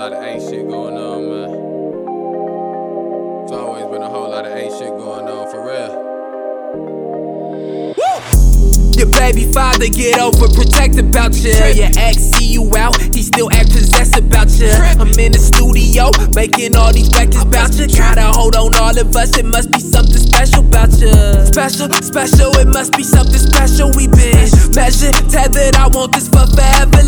[0.00, 1.50] lot of A shit going on, man.
[3.44, 5.92] It's always been a whole lot of A shit going on, for real.
[8.96, 11.52] Your baby father get overprotect about you.
[11.76, 14.72] Your ex see you out, he still act possessed about you.
[14.72, 17.86] I'm in the studio making all these records about you.
[17.86, 21.12] Gotta hold on all of us, it must be something special about you.
[21.44, 23.92] Special, special, it must be something special.
[23.92, 25.76] We been measured, tethered.
[25.76, 27.04] I want this for forever.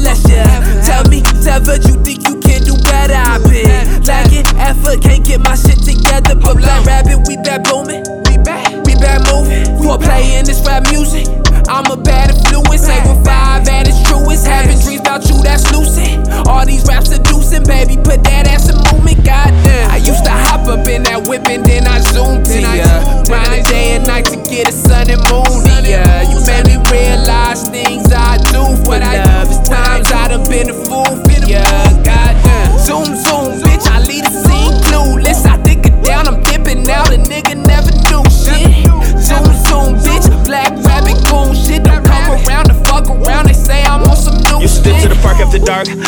[5.33, 6.35] Get my shit together.
[6.37, 8.05] But Black Rabbit, we back booming.
[8.29, 9.65] We back, we back moving.
[9.81, 11.27] For playing this rap music.
[11.69, 14.47] I'm a bad influence, ain't with five at its truest.
[14.47, 16.29] Having dreams about you, that's lucid.
[16.47, 19.91] All these raps seducing, baby, put that ass in movement, goddamn.
[19.91, 23.25] I used to hop up in that whip and then I zoomed to ya.
[23.25, 26.29] Grinding day and night to get a sun and moon to ya.
[26.29, 26.39] You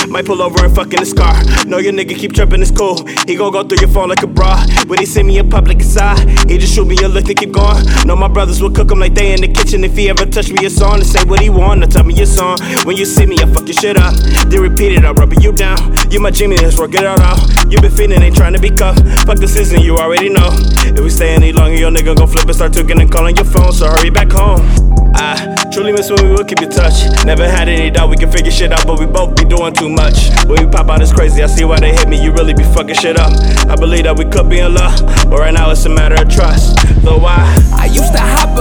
[0.08, 1.34] Might pull over and fuck in his car.
[1.66, 3.04] Know your nigga keep tripping, it's cool.
[3.26, 4.64] He gon' go through your phone like a bra.
[4.86, 7.52] When he see me in public aside, he just shoot me a look to keep
[7.52, 7.84] going.
[8.06, 9.84] Know my brothers will cook him like they in the kitchen.
[9.84, 11.80] If he ever touch me, it's on to say what he want.
[11.80, 12.58] Now tell me your song.
[12.84, 14.14] When you see me, I fuck your shit up.
[14.48, 15.78] Then repeat it, I'm rubbing you down.
[16.10, 17.20] You my Jimmy, let's work it out.
[17.20, 17.40] out.
[17.70, 19.00] You been feeling, ain't trying to be cuffed.
[19.26, 20.50] Fuck the season, you already know.
[20.94, 23.46] If we stay any longer, your nigga gon' flip and start tweaking and calling your
[23.46, 23.72] phone.
[23.72, 24.60] So hurry back home.
[25.16, 27.02] I truly miss when we would keep in touch.
[27.26, 29.88] Never had any doubt we can figure shit out, but we both be doing too
[29.88, 30.30] much.
[30.46, 31.42] When we pop out, it's crazy.
[31.42, 32.22] I see why they hit me.
[32.22, 33.32] You really be fucking shit up.
[33.66, 34.94] I believe that we could be in love,
[35.28, 36.78] but right now it's a matter of trust.
[37.02, 37.42] So why?
[37.74, 38.53] I used to hop